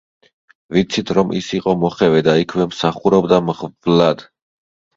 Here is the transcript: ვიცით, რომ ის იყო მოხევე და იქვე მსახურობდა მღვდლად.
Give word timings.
ვიცით, 0.77 1.13
რომ 1.17 1.33
ის 1.41 1.49
იყო 1.59 1.75
მოხევე 1.85 2.23
და 2.29 2.35
იქვე 2.45 2.69
მსახურობდა 2.73 3.43
მღვდლად. 3.53 4.29